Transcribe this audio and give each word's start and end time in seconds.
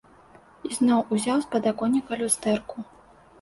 Ізноў 0.69 1.03
узяў 1.17 1.37
з 1.43 1.51
падаконніка 1.57 2.19
люстэрку. 2.23 2.77